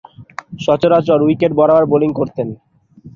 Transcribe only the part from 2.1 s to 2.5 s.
করতেন।